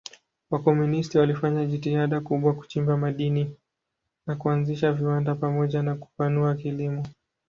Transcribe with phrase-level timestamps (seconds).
[0.51, 3.55] Wakomunisti walifanya jitihada kubwa kuchimba madini
[4.27, 7.05] na kuanzisha viwanda pamoja na kupanua kilimo.